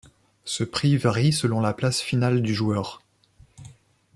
[0.45, 3.01] Ce prix varie selon la place finale du joueur.